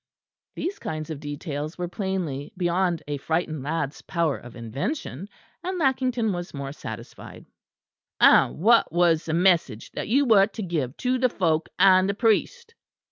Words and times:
These 0.55 0.79
kinds 0.79 1.11
of 1.11 1.19
details 1.19 1.77
were 1.77 1.87
plainly 1.87 2.51
beyond 2.57 3.03
a 3.07 3.17
frightened 3.17 3.61
lad's 3.61 4.01
power 4.01 4.35
of 4.35 4.55
invention, 4.55 5.29
and 5.63 5.77
Lackington 5.77 6.33
was 6.33 6.55
more 6.55 6.71
satisfied. 6.73 7.45
"And 8.19 8.57
what 8.57 8.91
was 8.91 9.25
the 9.25 9.35
message 9.35 9.91
that 9.91 10.07
you 10.07 10.25
were 10.25 10.47
to 10.47 10.63
give 10.63 10.97
to 11.05 11.19
the 11.19 11.29
folk 11.29 11.69
and 11.77 12.09
the 12.09 12.15
priest?" 12.15 12.73